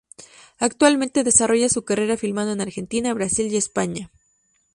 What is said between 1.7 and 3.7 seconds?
carrera filmando en Argentina, Brasil y